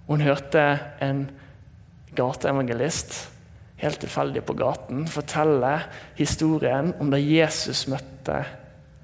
Hun 0.06 0.20
hørte 0.20 0.66
en 1.02 1.24
gateevangelist 2.16 3.16
helt 3.80 4.00
tilfeldig 4.00 4.42
på 4.46 4.56
gaten 4.56 5.04
fortelle 5.08 5.72
historien 6.16 6.94
om 7.00 7.10
da 7.12 7.20
Jesus 7.20 7.86
møtte 7.92 8.42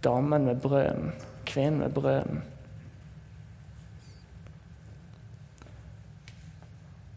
damen 0.05 0.49
med 0.49 0.61
brøden, 0.63 1.13
kvinnen 1.47 1.83
med 1.85 1.93
brøden. 1.95 2.43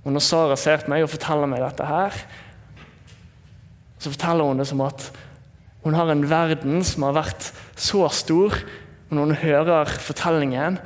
Og 0.06 0.12
Når 0.14 0.22
Sara 0.22 0.56
ser 0.56 0.84
på 0.84 0.92
meg 0.94 1.04
og 1.04 1.10
forteller 1.10 1.50
meg 1.50 1.64
dette 1.64 1.86
her, 1.90 2.18
så 3.98 4.12
forteller 4.12 4.46
hun 4.46 4.60
det 4.62 4.68
som 4.70 4.84
at 4.86 5.08
hun 5.86 5.96
har 5.98 6.12
en 6.12 6.28
verden 6.30 6.84
som 6.86 7.08
har 7.08 7.16
vært 7.18 7.48
så 7.78 8.06
stor. 8.14 8.54
Og 9.16 9.20
når 9.22 9.26
hun 9.26 9.36
hører 9.36 9.86
fortellingen, 9.86 10.78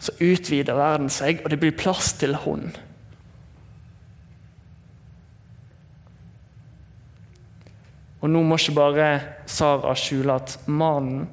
så 0.00 0.12
utvider 0.16 0.78
verden 0.78 1.10
seg, 1.12 1.42
og 1.44 1.50
det 1.52 1.58
blir 1.60 1.76
plass 1.76 2.14
til 2.16 2.32
hun. 2.40 2.70
Og 8.24 8.32
nå 8.32 8.40
må 8.40 8.56
ikke 8.56 8.78
bare 8.78 9.08
Sara 9.44 9.92
skjule 9.92 10.38
at 10.40 10.56
mannen 10.64 11.26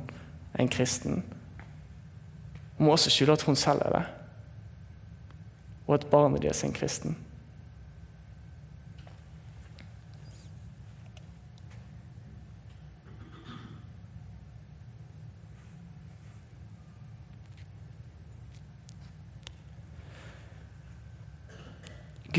er 0.51 0.65
en 0.65 0.71
kristen. 0.71 1.21
Hun 2.75 2.89
må 2.89 2.97
også 2.97 3.13
skjule 3.15 3.39
at 3.39 3.47
hun 3.47 3.55
selv 3.55 3.87
er 3.87 3.95
det, 3.95 4.05
og 5.87 5.95
at 5.95 6.09
barnet 6.11 6.43
deres 6.43 6.65
er 6.65 6.73
en 6.73 6.75
kristen. 6.75 7.15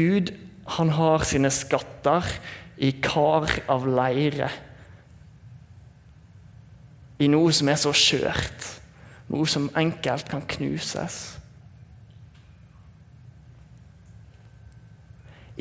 Gud 0.02 0.32
han 0.76 0.90
har 0.96 1.24
sine 1.26 1.50
skatter 1.50 2.26
i 2.82 2.92
kar 3.02 3.50
av 3.70 3.86
leire. 3.86 4.48
I 7.22 7.28
noe 7.30 7.52
som 7.54 7.70
er 7.70 7.78
så 7.78 7.92
skjørt, 7.94 8.66
noe 9.30 9.46
som 9.46 9.70
enkelt 9.78 10.30
kan 10.32 10.42
knuses. 10.56 11.20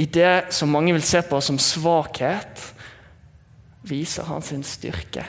I 0.01 0.07
det 0.07 0.53
som 0.55 0.71
mange 0.71 0.95
vil 0.95 1.05
se 1.05 1.21
på 1.27 1.41
som 1.43 1.59
svakhet, 1.61 2.63
viser 3.85 4.25
han 4.29 4.41
sin 4.45 4.63
styrke. 4.65 5.25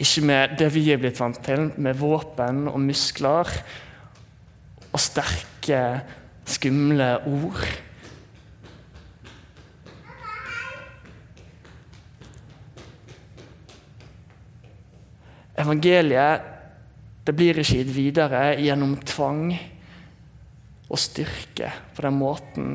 Ikke 0.00 0.24
med 0.24 0.56
det 0.58 0.70
vi 0.72 0.86
er 0.90 0.98
blitt 1.02 1.20
vant 1.20 1.38
til, 1.44 1.68
med 1.76 1.98
våpen 2.00 2.64
og 2.70 2.80
muskler 2.80 3.50
og 4.90 5.02
sterke, 5.02 5.49
skumle 6.48 7.10
ord. 7.28 7.64
Evangeliet 15.60 16.46
det 17.26 17.36
blir 17.36 17.60
ikke 17.60 17.82
gitt 17.82 17.92
videre 17.94 18.42
gjennom 18.58 18.96
tvang 19.06 19.52
og 20.90 20.98
styrke 20.98 21.68
på 21.94 22.02
den 22.06 22.16
måten 22.16 22.70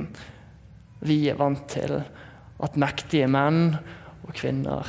vi 1.05 1.25
er 1.29 1.39
vant 1.39 1.65
til 1.73 1.97
at 1.97 2.77
mektige 2.79 3.27
menn 3.27 3.73
og 4.23 4.31
kvinner 4.37 4.87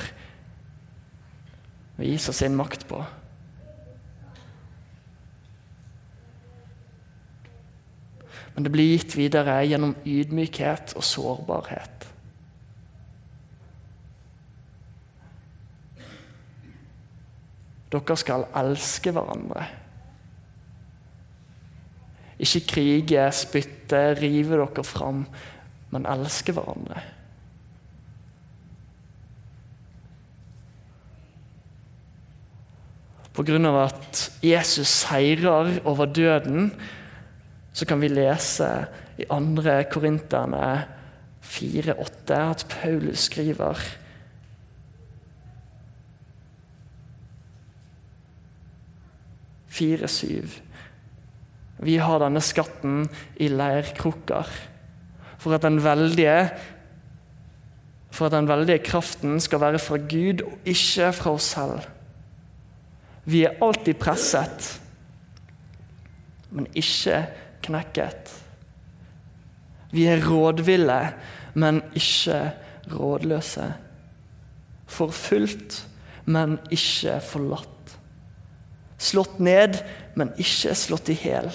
viser 1.97 2.37
sin 2.37 2.55
makt 2.57 2.87
på. 2.89 3.01
Men 8.57 8.65
det 8.65 8.73
blir 8.73 8.95
gitt 8.95 9.13
videre 9.19 9.59
gjennom 9.69 9.93
ydmykhet 10.09 10.95
og 10.97 11.05
sårbarhet. 11.05 12.07
Dere 17.93 18.17
skal 18.17 18.47
elske 18.57 19.13
hverandre. 19.13 19.67
Ikke 22.41 22.65
krige, 22.73 23.29
spytte, 23.37 24.01
rive 24.19 24.57
dere 24.57 24.85
fram, 24.85 25.27
men 25.93 26.09
elske 26.09 26.57
hverandre. 26.57 27.05
På 33.37 33.45
grunn 33.45 33.69
av 33.69 33.83
at 33.85 34.21
Jesus 34.41 34.89
seirer 35.05 35.77
over 35.85 36.09
døden, 36.09 36.71
så 37.77 37.85
kan 37.85 38.01
vi 38.01 38.09
lese 38.09 38.69
i 39.21 39.27
2. 39.29 39.75
Korinterne 39.93 40.87
4,8 41.45 42.39
at 42.41 42.65
Paulus 42.73 43.29
skriver 43.29 43.83
Fire, 49.77 50.09
syv. 50.09 50.55
Vi 51.85 51.99
har 52.01 52.23
denne 52.23 52.41
skatten 52.41 53.03
i 53.37 53.51
leirkrukker. 53.53 54.49
For 55.37 55.53
at 55.53 55.67
den 55.67 55.83
veldige 55.85 56.49
for 58.17 58.31
at 58.31 58.33
den 58.33 58.49
veldige 58.49 58.81
kraften 58.81 59.37
skal 59.45 59.61
være 59.61 59.79
fra 59.83 59.99
Gud 60.01 60.41
og 60.47 60.55
ikke 60.65 61.11
fra 61.13 61.35
oss 61.37 61.51
selv. 61.53 61.85
Vi 63.29 63.43
er 63.45 63.59
alltid 63.61 63.99
presset, 64.01 64.71
men 66.51 66.71
ikke 66.73 67.27
knekket. 67.67 68.33
Vi 69.93 70.07
er 70.11 70.25
rådville, 70.25 71.01
men 71.55 71.83
ikke 71.95 72.41
rådløse. 72.93 73.73
Forfulgt, 74.87 75.87
men 76.25 76.59
ikke 76.71 77.21
forlatt. 77.21 77.97
Slått 78.99 79.41
ned, 79.41 79.81
men 80.17 80.33
ikke 80.41 80.75
slått 80.79 81.11
i 81.13 81.19
hjel. 81.21 81.51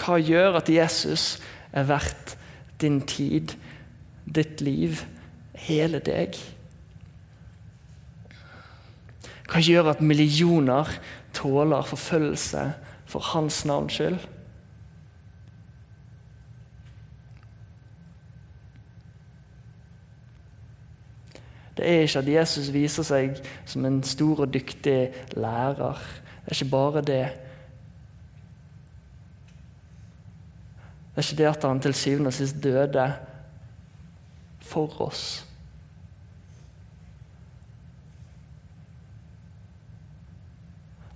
Hva 0.00 0.16
gjør 0.18 0.58
at 0.58 0.70
Jesus 0.72 1.36
er 1.76 1.86
verdt 1.86 2.36
din 2.80 3.02
tid, 3.06 3.52
ditt 4.34 4.60
liv, 4.60 5.02
hele 5.66 6.00
deg? 6.04 6.38
Hva 9.50 9.62
gjør 9.64 9.90
at 9.90 10.02
millioner 10.04 10.90
tåler 11.34 11.86
forfølgelse 11.86 12.68
for 13.10 13.32
hans 13.32 13.64
navns 13.66 13.96
skyld? 13.98 14.20
Det 21.80 21.88
er 21.88 22.04
ikke 22.04 22.20
at 22.20 22.28
Jesus 22.28 22.68
viser 22.74 23.06
seg 23.08 23.38
som 23.64 23.86
en 23.88 24.02
stor 24.04 24.42
og 24.44 24.50
dyktig 24.52 25.14
lærer. 25.32 26.02
Det 26.44 26.52
er 26.52 26.58
ikke 26.58 26.70
bare 26.74 27.00
det. 27.00 27.22
Det 31.10 31.16
er 31.16 31.24
ikke 31.24 31.38
det 31.38 31.48
at 31.48 31.64
han 31.64 31.80
til 31.80 31.96
syvende 31.96 32.28
og 32.28 32.36
sist 32.36 32.60
døde 32.62 33.06
for 34.70 35.00
oss. 35.02 35.24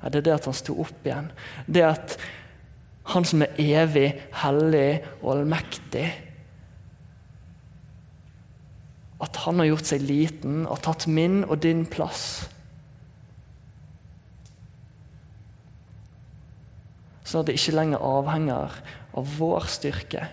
Det 0.05 0.21
er 0.21 0.27
det 0.27 0.35
at 0.35 0.47
han 0.51 0.57
sto 0.57 0.75
opp 0.83 1.07
igjen. 1.07 1.31
Det 1.65 1.85
at 1.87 2.19
han 3.15 3.25
som 3.25 3.45
er 3.45 3.57
evig, 3.61 4.11
hellig 4.43 4.89
og 5.23 5.31
allmektig 5.39 6.05
at 9.25 9.39
han 9.45 9.61
har 9.61 9.71
gjort 9.71 9.89
seg 9.89 10.05
liten 10.05 10.65
og 10.69 10.83
tatt 10.85 11.07
min 11.09 11.43
og 11.47 11.57
din 11.65 11.85
plass. 11.89 12.47
Sånn 17.25 17.41
at 17.41 17.49
det 17.49 17.57
ikke 17.59 17.77
lenger 17.79 18.05
avhenger 18.05 18.81
av 19.17 19.37
vår 19.39 19.71
styrke. 19.73 20.27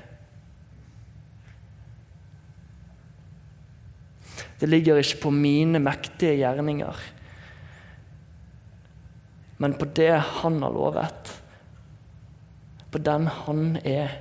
Det 4.61 4.69
ligger 4.69 5.01
ikke 5.01 5.23
på 5.23 5.31
mine 5.33 5.81
mektige 5.81 6.37
gjerninger, 6.37 6.97
men 9.61 9.73
på 9.77 9.87
det 9.97 10.13
han 10.41 10.59
har 10.61 10.73
lovet. 10.73 11.31
På 12.91 13.01
den 13.01 13.27
han 13.29 13.75
er. 13.85 14.13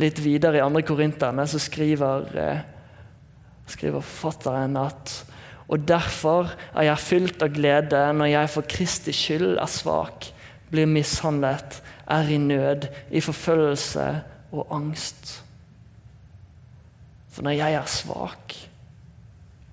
Litt 0.00 0.18
videre 0.22 0.58
i 0.58 0.64
andre 0.64 0.82
Korinterne 0.86 1.46
så 1.50 1.58
skriver, 1.62 2.30
eh, 2.38 2.62
skriver 3.70 4.00
forfatteren 4.00 4.78
at 4.80 5.16
og 5.70 5.86
derfor 5.86 6.50
er 6.74 6.88
jeg 6.88 6.98
fylt 6.98 7.42
av 7.46 7.52
glede 7.54 7.98
når 8.18 8.32
jeg 8.32 8.50
for 8.50 8.66
Kristi 8.66 9.12
skyld 9.14 9.52
er 9.62 9.70
svak, 9.70 10.26
blir 10.70 10.88
mishandlet, 10.90 11.78
er 12.10 12.26
i 12.26 12.38
nød, 12.42 12.88
i 13.10 13.22
forfølgelse 13.22 14.06
og 14.50 14.66
angst. 14.74 15.44
For 17.30 17.46
når 17.46 17.58
jeg 17.58 17.76
er 17.78 17.90
svak, 17.90 18.56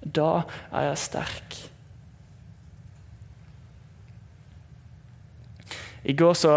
da 0.02 0.43
er 0.72 0.89
jeg 0.91 1.02
sterk. 1.02 1.58
I 6.08 6.13
går 6.15 6.38
så 6.38 6.54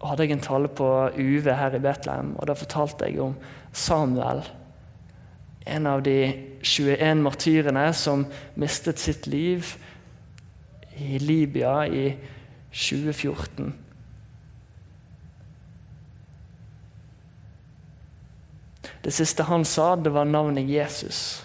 hadde 0.00 0.24
jeg 0.24 0.34
en 0.34 0.42
tale 0.42 0.70
på 0.72 0.88
UV 1.14 1.50
her 1.54 1.76
i 1.76 1.82
Betlehem, 1.82 2.32
og 2.40 2.48
da 2.48 2.56
fortalte 2.58 3.06
jeg 3.06 3.20
om 3.22 3.36
Samuel. 3.72 4.42
En 5.68 5.86
av 5.86 6.02
de 6.02 6.32
21 6.64 7.22
martyrene 7.22 7.84
som 7.94 8.24
mistet 8.58 8.98
sitt 8.98 9.28
liv 9.30 9.76
i 10.96 11.20
Libya 11.20 11.84
i 11.86 12.08
2014. 12.72 13.70
Det 19.04 19.12
siste 19.12 19.46
han 19.48 19.64
sa, 19.64 19.94
det 19.96 20.12
var 20.12 20.28
navnet 20.28 20.68
Jesus. 20.68 21.40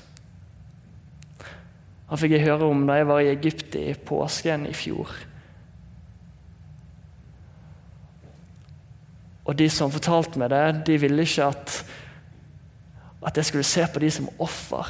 Han 2.09 2.19
fikk 2.19 2.35
jeg 2.35 2.45
høre 2.45 2.67
om 2.67 2.83
da 2.87 2.99
jeg 2.99 3.07
var 3.09 3.23
i 3.23 3.31
Egypt 3.31 3.77
i 3.79 3.87
påsken 3.95 4.67
i 4.69 4.75
fjor. 4.75 5.13
Og 9.45 9.57
de 9.57 9.69
som 9.69 9.93
fortalte 9.93 10.41
meg 10.41 10.51
det, 10.51 10.63
de 10.89 10.99
ville 11.01 11.25
ikke 11.25 11.47
at, 11.47 11.79
at 13.25 13.37
jeg 13.37 13.49
skulle 13.49 13.67
se 13.67 13.85
på 13.93 14.01
de 14.01 14.11
som 14.11 14.29
offer. 14.41 14.89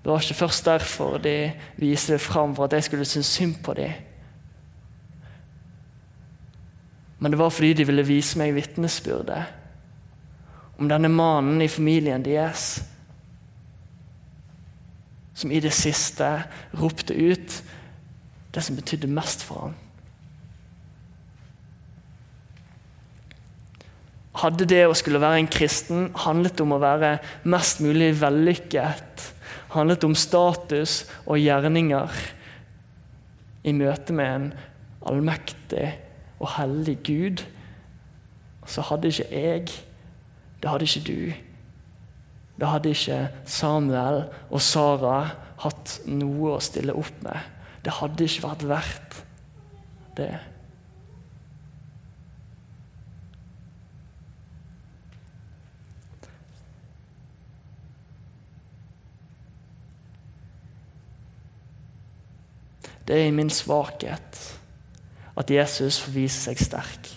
Det 0.00 0.08
var 0.08 0.22
ikke 0.24 0.38
først 0.40 0.66
derfor 0.66 1.18
de 1.20 1.52
viste 1.76 2.16
det 2.16 2.24
fram, 2.24 2.56
for 2.56 2.64
at 2.64 2.72
jeg 2.72 2.88
skulle 2.88 3.04
synes 3.04 3.26
synd 3.26 3.58
på 3.64 3.74
dem. 3.76 3.92
Men 7.20 7.32
det 7.32 7.38
var 7.38 7.52
fordi 7.52 7.74
de 7.76 7.84
ville 7.84 8.06
vise 8.08 8.38
meg 8.40 8.54
vitnesbyrdet 8.56 9.59
om 10.80 10.88
denne 10.88 11.10
mannen 11.12 11.60
i 11.60 11.68
familien 11.68 12.24
deres 12.24 12.80
som 15.36 15.52
i 15.52 15.60
det 15.60 15.72
siste 15.76 16.26
ropte 16.76 17.14
ut 17.16 17.60
det 18.54 18.64
som 18.64 18.76
betydde 18.76 19.08
mest 19.12 19.44
for 19.46 19.68
ham. 19.68 19.76
Hadde 24.40 24.66
det 24.68 24.82
å 24.88 24.96
skulle 24.96 25.20
være 25.20 25.42
en 25.42 25.50
kristen 25.52 26.08
handlet 26.24 26.60
om 26.64 26.72
å 26.72 26.80
være 26.80 27.18
mest 27.50 27.82
mulig 27.84 28.12
vellykket, 28.20 29.24
handlet 29.74 30.04
om 30.06 30.16
status 30.16 31.02
og 31.26 31.40
gjerninger 31.40 32.20
i 33.68 33.74
møte 33.76 34.16
med 34.16 34.32
en 34.32 34.48
allmektig 35.10 35.90
og 36.40 36.54
hellig 36.56 36.96
Gud, 37.04 37.44
så 38.70 38.84
hadde 38.86 39.10
ikke 39.12 39.28
jeg, 39.34 39.72
det 40.60 40.70
hadde 40.70 40.88
ikke 40.88 41.06
du, 41.06 41.32
Det 42.60 42.68
hadde 42.68 42.90
ikke 42.92 43.28
Samuel 43.48 44.26
og 44.50 44.60
Sara 44.60 45.30
hatt 45.62 45.94
noe 46.04 46.58
å 46.58 46.60
stille 46.60 46.92
opp 46.92 47.22
med. 47.24 47.40
Det 47.80 47.94
hadde 47.96 48.26
ikke 48.26 48.44
vært 48.44 48.64
verdt 48.68 49.20
det. 50.18 50.34
Det 63.08 63.16
er 63.16 63.30
i 63.30 63.32
min 63.34 63.48
svakhet 63.50 64.44
at 65.40 65.50
Jesus 65.50 65.96
får 66.04 66.12
vise 66.14 66.44
seg 66.44 66.60
sterk. 66.60 67.08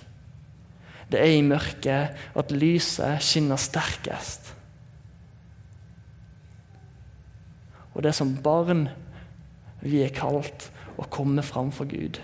Det 1.13 1.21
er 1.21 1.35
i 1.37 1.45
mørket 1.45 2.15
at 2.33 2.51
lyset 2.51 3.21
skinner 3.21 3.59
sterkest. 3.61 4.47
Og 7.93 8.01
det 8.01 8.09
er 8.09 8.17
som 8.17 8.31
barn 8.41 8.87
vi 9.83 9.99
er 10.01 10.15
kalt 10.15 10.71
å 10.97 11.05
komme 11.13 11.43
framfor 11.45 11.85
Gud. 11.91 12.17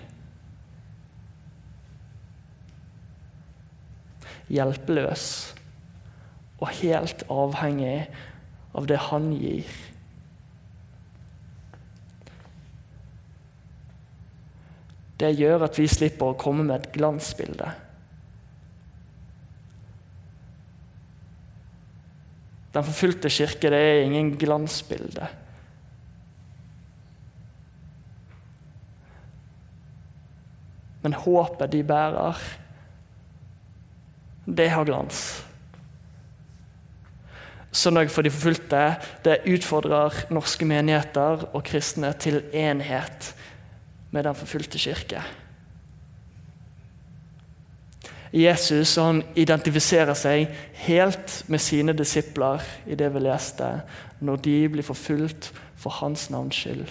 Hjelpeløs 4.50 5.26
og 6.58 6.72
helt 6.80 7.22
avhengig 7.30 8.08
av 8.74 8.88
det 8.90 8.98
Han 9.12 9.30
gir. 9.38 9.70
Det 15.20 15.30
gjør 15.36 15.68
at 15.68 15.78
vi 15.78 15.86
slipper 15.92 16.32
å 16.32 16.40
komme 16.40 16.66
med 16.66 16.80
et 16.80 16.92
glansbilde. 16.96 17.70
Den 22.74 22.86
forfulgte 22.86 23.32
kirke 23.34 23.72
det 23.74 23.80
er 23.82 24.04
ingen 24.06 24.36
glansbilde. 24.38 25.28
Men 31.02 31.16
håpet 31.16 31.72
de 31.72 31.84
bærer, 31.84 32.40
det 34.46 34.70
har 34.70 34.86
glans. 34.86 35.46
Søndag 37.72 38.10
for 38.12 38.26
de 38.26 38.32
forfulgte 38.34 38.82
det 39.26 39.42
utfordrer 39.48 40.24
norske 40.34 40.66
menigheter 40.66 41.46
og 41.54 41.64
kristne 41.64 42.12
til 42.18 42.42
enhet 42.54 43.34
med 44.12 44.26
den 44.26 44.36
forfulgte 44.36 44.82
kirke. 44.82 45.22
Jesus 48.34 48.96
han 49.02 49.24
identifiserer 49.40 50.14
seg 50.18 50.52
helt 50.86 51.44
med 51.50 51.62
sine 51.64 51.96
disipler 51.98 52.64
i 52.86 52.98
det 52.98 53.10
vi 53.14 53.24
leste, 53.26 53.70
når 54.22 54.44
de 54.46 54.58
blir 54.70 54.86
forfulgt 54.86 55.50
for 55.80 55.98
hans 56.02 56.28
navns 56.30 56.60
skyld. 56.62 56.86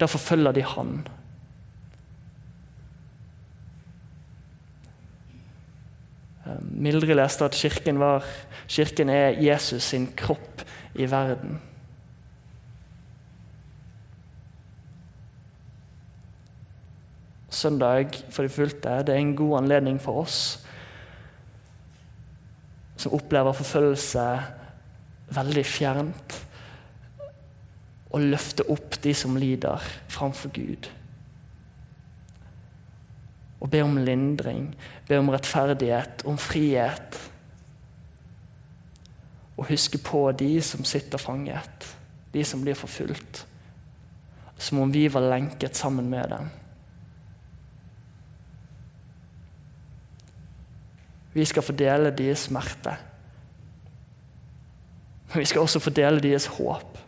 Da 0.00 0.06
forfølger 0.06 0.54
de 0.54 0.62
han. 0.64 0.92
Eh, 6.46 6.60
Mildrid 6.70 7.16
leste 7.18 7.44
at 7.44 7.58
kirken, 7.58 7.98
var, 8.00 8.24
kirken 8.68 9.10
er 9.10 9.40
Jesus 9.42 9.90
sin 9.90 10.06
kropp 10.16 10.62
i 10.94 11.10
verden. 11.10 11.58
Søndag 17.60 18.16
for 18.32 18.46
de 18.46 18.52
fulgte, 18.52 19.00
det 19.04 19.14
er 19.14 19.22
en 19.22 19.36
god 19.38 19.60
anledning 19.62 20.00
for 20.02 20.24
oss 20.24 20.40
som 23.00 23.14
opplever 23.16 23.56
forfølgelse 23.56 24.24
veldig 25.32 25.64
fjernt, 25.66 26.36
å 28.10 28.18
løfte 28.18 28.66
opp 28.72 28.98
de 29.04 29.12
som 29.14 29.38
lider, 29.38 29.84
framfor 30.10 30.52
Gud. 30.54 30.88
Og 33.60 33.70
be 33.70 33.82
om 33.84 33.98
lindring, 34.02 34.72
be 35.08 35.20
om 35.20 35.30
rettferdighet, 35.30 36.24
om 36.28 36.38
frihet. 36.40 37.18
Og 39.54 39.68
huske 39.70 40.00
på 40.02 40.24
de 40.34 40.56
som 40.64 40.82
sitter 40.88 41.22
fanget, 41.22 41.86
de 42.34 42.44
som 42.44 42.64
blir 42.64 42.78
forfulgt. 42.78 43.44
Som 44.60 44.82
om 44.82 44.92
vi 44.92 45.06
var 45.12 45.28
lenket 45.30 45.78
sammen 45.78 46.10
med 46.10 46.32
dem. 46.34 46.50
Vi 51.34 51.44
skal 51.46 51.62
fordele 51.62 52.10
deres 52.14 52.48
smerte. 52.48 52.96
Men 55.30 55.42
vi 55.42 55.46
skal 55.46 55.62
også 55.62 55.82
fordele 55.82 56.22
deres 56.22 56.48
håp. 56.56 56.98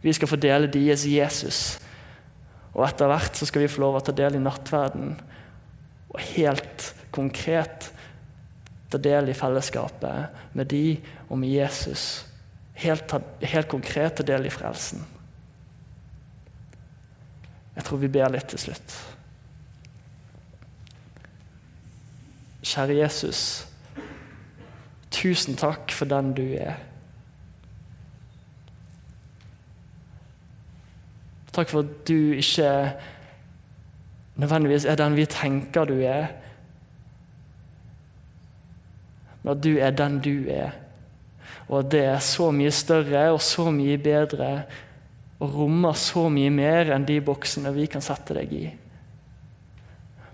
Vi 0.00 0.12
skal 0.16 0.28
fordele 0.28 0.70
deres 0.72 1.04
Jesus. 1.06 1.60
Og 2.72 2.86
etter 2.86 3.10
hvert 3.10 3.36
så 3.36 3.48
skal 3.48 3.64
vi 3.64 3.70
få 3.70 3.82
lov 3.84 3.98
å 3.98 4.04
ta 4.04 4.14
del 4.16 4.38
i 4.38 4.42
nattverden. 4.42 5.12
Og 6.10 6.20
helt 6.32 6.86
konkret 7.12 7.90
ta 8.90 8.98
del 8.98 9.30
i 9.30 9.36
fellesskapet 9.36 10.56
med 10.56 10.70
de 10.72 10.84
og 11.28 11.38
med 11.38 11.52
Jesus. 11.52 12.24
Helt, 12.80 13.12
helt 13.44 13.68
konkret 13.68 14.16
ta 14.16 14.26
del 14.26 14.48
i 14.48 14.54
frelsen. 14.54 15.04
Jeg 17.76 17.86
tror 17.86 18.00
vi 18.00 18.10
ber 18.12 18.32
litt 18.32 18.48
til 18.50 18.60
slutt. 18.60 18.96
Kjære 22.60 22.98
Jesus, 22.98 23.66
tusen 25.10 25.56
takk 25.56 25.92
for 25.96 26.08
den 26.08 26.34
du 26.36 26.44
er. 26.60 26.76
Takk 31.52 31.72
for 31.72 31.80
at 31.80 31.94
du 32.08 32.36
ikke 32.36 32.92
nødvendigvis 34.36 34.84
er 34.84 35.00
den 35.00 35.16
vi 35.16 35.26
tenker 35.26 35.88
du 35.88 35.96
er, 36.04 36.26
men 39.42 39.56
at 39.56 39.64
du 39.64 39.72
er 39.78 39.90
den 39.90 40.20
du 40.20 40.44
er. 40.52 40.76
Og 41.68 41.78
at 41.78 41.90
det 41.92 42.04
er 42.04 42.18
så 42.18 42.50
mye 42.50 42.70
større 42.70 43.30
og 43.32 43.40
så 43.40 43.70
mye 43.70 43.98
bedre 43.98 44.62
og 45.40 45.54
rommer 45.54 45.96
så 45.96 46.28
mye 46.28 46.50
mer 46.52 46.92
enn 46.92 47.06
de 47.08 47.20
boksene 47.24 47.72
vi 47.72 47.86
kan 47.88 48.04
sette 48.04 48.36
deg 48.36 48.52
i 48.52 48.64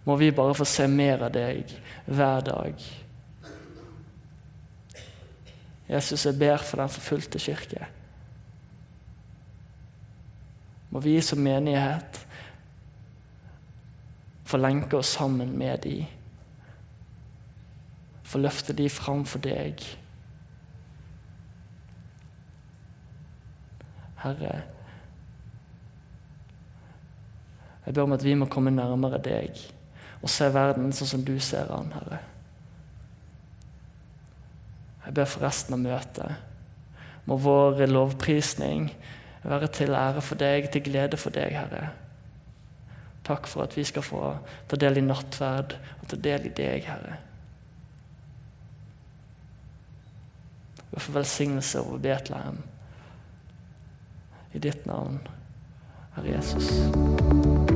må 0.07 0.16
vi 0.16 0.31
bare 0.31 0.55
få 0.55 0.64
se 0.64 0.87
mer 0.87 1.25
av 1.27 1.33
deg 1.35 1.73
hver 2.07 2.45
dag. 2.47 2.83
Jesus, 5.88 6.27
jeg 6.27 6.38
ber 6.38 6.62
for 6.62 6.79
den 6.79 6.92
forfulgte 6.95 7.42
kirke. 7.42 7.88
Må 10.95 11.03
vi 11.03 11.19
som 11.21 11.42
menighet 11.42 12.23
Få 14.47 14.61
lenke 14.62 14.97
oss 14.97 15.09
sammen 15.16 15.57
med 15.59 15.81
de. 15.83 16.05
Få 18.23 18.38
løfte 18.38 18.77
de 18.79 18.87
fram 18.87 19.25
for 19.27 19.42
deg. 19.42 19.83
Herre, 24.23 24.53
jeg 27.87 27.95
ber 27.95 28.07
om 28.07 28.14
at 28.14 28.23
vi 28.23 28.37
må 28.38 28.47
komme 28.47 28.71
nærmere 28.71 29.19
deg 29.19 29.66
og 30.27 30.33
se 30.33 30.49
verden 30.51 30.91
sånn 30.91 31.12
som 31.12 31.23
du 31.23 31.37
ser 31.39 31.69
den, 31.71 31.93
Herre. 31.95 32.19
Jeg 35.05 35.15
ber 35.15 35.29
for 35.31 35.47
resten 35.47 35.77
av 35.77 35.85
møtet. 35.85 36.41
Må 37.31 37.39
vår 37.39 37.85
lovprisning 37.87 38.89
være 39.47 39.69
til 39.71 39.95
ære 39.95 40.25
for 40.27 40.39
deg, 40.41 40.67
til 40.75 40.83
glede 40.89 41.21
for 41.21 41.35
deg, 41.35 41.55
Herre. 41.55 41.93
Takk 43.27 43.47
for 43.51 43.67
at 43.67 43.79
vi 43.79 43.87
skal 43.87 44.03
få 44.07 44.35
ta 44.67 44.79
del 44.79 44.99
i 44.99 45.07
nattverd 45.07 45.79
og 46.01 46.11
ta 46.11 46.19
del 46.19 46.51
i 46.51 46.55
deg, 46.59 46.91
Herre. 46.91 47.21
Vi 50.91 51.07
får 51.07 51.21
velsignelse 51.21 51.87
over 51.87 52.03
Betlehem. 52.03 52.62
I 54.59 54.67
ditt 54.67 54.91
navn, 54.91 55.21
Herre 56.17 56.39
Jesus. 56.39 57.76